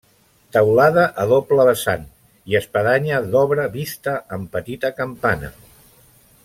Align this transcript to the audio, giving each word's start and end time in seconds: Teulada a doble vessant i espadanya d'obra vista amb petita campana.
Teulada 0.55 1.03
a 1.23 1.25
doble 1.31 1.67
vessant 1.67 2.07
i 2.53 2.57
espadanya 2.61 3.21
d'obra 3.35 3.69
vista 3.77 4.19
amb 4.39 4.53
petita 4.57 4.95
campana. 5.03 5.57